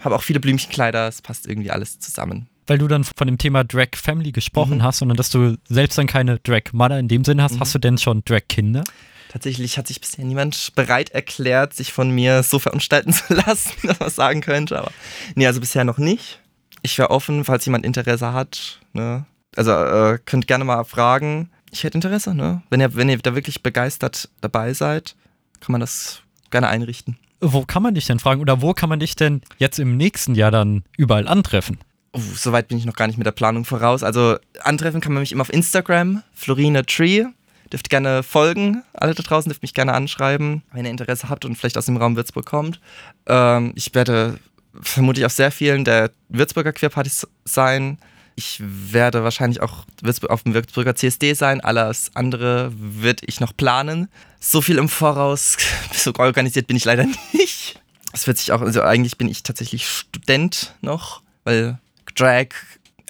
[0.00, 3.64] habe auch viele Blümchenkleider, es passt irgendwie alles zusammen weil du dann von dem Thema
[3.64, 4.82] Drag Family gesprochen mhm.
[4.82, 7.54] hast, sondern dass du selbst dann keine Drag Mother in dem Sinne hast.
[7.54, 7.60] Mhm.
[7.60, 8.84] Hast du denn schon Drag Kinder?
[9.30, 14.00] Tatsächlich hat sich bisher niemand bereit erklärt, sich von mir so verunstalten zu lassen, dass
[14.00, 14.78] man sagen könnte.
[14.78, 14.92] Aber
[15.34, 16.40] nee, also bisher noch nicht.
[16.82, 18.80] Ich wäre offen, falls jemand Interesse hat.
[18.92, 19.24] Ne?
[19.56, 21.50] Also äh, könnt gerne mal fragen.
[21.70, 22.62] Ich hätte Interesse, ne?
[22.70, 25.16] Wenn ihr, wenn ihr da wirklich begeistert dabei seid,
[25.60, 27.18] kann man das gerne einrichten.
[27.40, 30.34] Wo kann man dich denn fragen oder wo kann man dich denn jetzt im nächsten
[30.34, 31.78] Jahr dann überall antreffen?
[32.16, 34.02] Uh, Soweit bin ich noch gar nicht mit der Planung voraus.
[34.02, 37.26] Also antreffen kann man mich immer auf Instagram, Florina Tree.
[37.70, 38.82] Dürft gerne folgen.
[38.94, 41.98] Alle da draußen dürft mich gerne anschreiben, wenn ihr Interesse habt und vielleicht aus dem
[41.98, 42.80] Raum Würzburg kommt.
[43.26, 44.38] Ähm, ich werde
[44.80, 47.98] vermutlich auf sehr vielen der Würzburger Queerpartys sein.
[48.36, 49.84] Ich werde wahrscheinlich auch
[50.28, 51.60] auf dem Würzburger CSD sein.
[51.60, 54.08] Alles andere wird ich noch planen.
[54.38, 55.56] So viel im Voraus,
[55.92, 57.82] so organisiert bin ich leider nicht.
[58.12, 61.78] Es wird sich auch, also eigentlich bin ich tatsächlich Student noch, weil
[62.14, 62.48] Drag,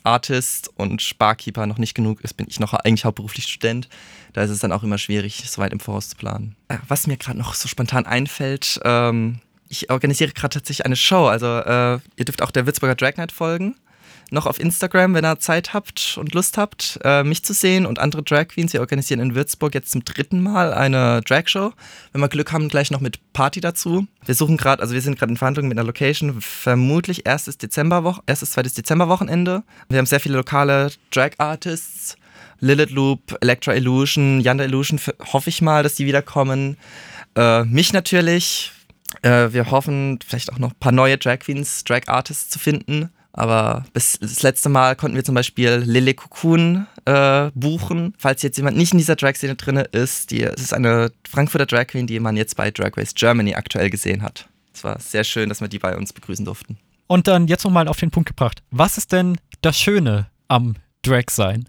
[0.02, 3.88] Artist und Barkeeper noch nicht genug ist, bin ich noch eigentlich hauptberuflich Student.
[4.32, 6.56] Da ist es dann auch immer schwierig, so weit im Voraus zu planen.
[6.88, 11.26] Was mir gerade noch so spontan einfällt, ähm, ich organisiere gerade tatsächlich eine Show.
[11.26, 13.74] Also äh, ihr dürft auch der Würzburger Drag Night folgen
[14.30, 17.98] noch auf Instagram, wenn ihr Zeit habt und Lust habt, äh, mich zu sehen und
[17.98, 18.72] andere Drag Queens.
[18.72, 21.72] Wir organisieren in Würzburg jetzt zum dritten Mal eine Drag Show.
[22.12, 24.06] Wenn wir Glück haben, gleich noch mit Party dazu.
[24.24, 28.22] Wir suchen gerade, also wir sind gerade in Verhandlungen mit einer Location, vermutlich erstes Dezemberwoche,
[28.26, 29.62] erstes, zweites Dezemberwochenende.
[29.88, 32.16] Wir haben sehr viele lokale Drag Artists.
[32.60, 34.98] Lilith Loop, Electra Illusion, Yanda Illusion,
[35.32, 36.76] hoffe ich mal, dass die wiederkommen.
[37.36, 38.72] Äh, mich natürlich.
[39.22, 43.10] Äh, wir hoffen, vielleicht auch noch ein paar neue Drag Queens, Drag Artists zu finden.
[43.32, 48.14] Aber bis das letzte Mal konnten wir zum Beispiel Lille Cocoon äh, buchen.
[48.18, 51.86] Falls jetzt jemand nicht in dieser Drag-Szene drin ist, die, es ist eine Frankfurter Drag
[51.86, 54.48] Queen, die man jetzt bei Drag Race Germany aktuell gesehen hat.
[54.74, 56.78] Es war sehr schön, dass wir die bei uns begrüßen durften.
[57.06, 58.62] Und dann jetzt nochmal auf den Punkt gebracht.
[58.70, 61.68] Was ist denn das Schöne am Drag-Sein?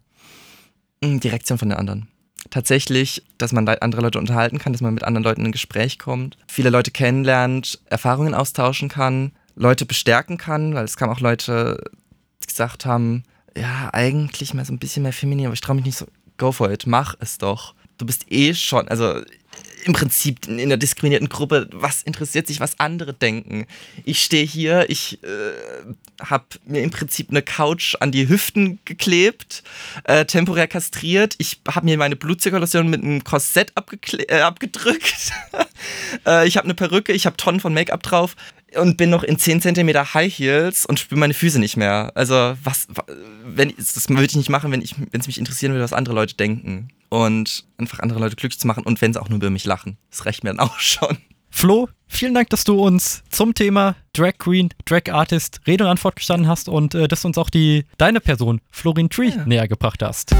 [1.03, 2.07] Hm, die Reaktion von den anderen
[2.49, 5.99] tatsächlich, dass man andere Leute unterhalten kann, dass man mit anderen Leuten in ein Gespräch
[5.99, 11.83] kommt, viele Leute kennenlernt, Erfahrungen austauschen kann, Leute bestärken kann, weil es kamen auch Leute,
[12.41, 13.23] die gesagt haben,
[13.57, 16.05] ja, eigentlich mal so ein bisschen mehr feminin, aber ich traue mich nicht so,
[16.37, 17.75] go for it, mach es doch.
[17.97, 19.21] Du bist eh schon, also
[19.83, 23.65] im Prinzip in einer diskriminierten Gruppe, was interessiert sich, was andere denken.
[24.05, 25.27] Ich stehe hier, ich äh,
[26.23, 29.63] habe mir im Prinzip eine Couch an die Hüften geklebt,
[30.03, 31.35] äh, temporär kastriert.
[31.37, 33.73] Ich habe mir meine Blutzirkulation mit einem Korsett
[34.27, 35.31] äh, abgedrückt.
[36.25, 38.35] Äh, ich habe eine Perücke, ich habe Tonnen von Make-up drauf
[38.75, 42.11] und bin noch in 10 cm High Heels und spüre meine Füße nicht mehr.
[42.15, 42.87] Also, was,
[43.45, 46.89] wenn, das würde ich nicht machen, wenn es mich interessieren würde, was andere Leute denken.
[47.09, 49.97] Und einfach andere Leute glücklich zu machen und wenn sie auch nur über mich lachen.
[50.11, 51.17] Das reicht mir dann auch schon.
[51.49, 56.15] Flo, vielen Dank, dass du uns zum Thema Drag Queen, Drag Artist Rede und Antwort
[56.15, 59.45] gestanden hast und äh, dass du uns auch die deine Person, Florin Tree, ja.
[59.45, 60.35] näher gebracht hast.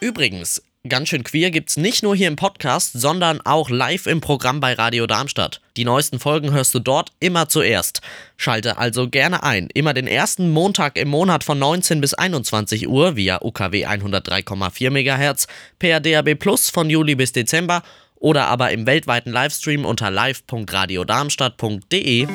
[0.00, 4.58] Übrigens, Ganz schön queer gibt's nicht nur hier im Podcast, sondern auch live im Programm
[4.58, 5.60] bei Radio Darmstadt.
[5.76, 8.00] Die neuesten Folgen hörst du dort immer zuerst.
[8.36, 9.68] Schalte also gerne ein.
[9.74, 15.46] Immer den ersten Montag im Monat von 19 bis 21 Uhr via UKW 103,4 MHz,
[15.78, 17.84] per DAB Plus von Juli bis Dezember
[18.16, 22.26] oder aber im weltweiten Livestream unter live.radiodarmstadt.de.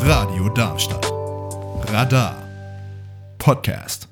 [0.00, 1.12] Radio Darmstadt.
[1.92, 2.42] Radar.
[3.36, 4.07] Podcast.